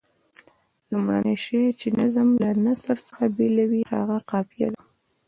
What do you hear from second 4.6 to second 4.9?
ده.